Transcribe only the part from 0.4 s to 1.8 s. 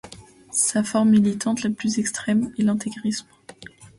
Sa forme militante la